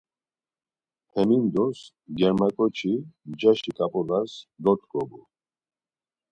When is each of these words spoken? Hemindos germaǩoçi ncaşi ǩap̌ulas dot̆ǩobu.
Hemindos 1.13 1.79
germaǩoçi 2.17 2.93
ncaşi 3.29 3.71
ǩap̌ulas 3.77 4.31
dot̆ǩobu. 4.63 5.19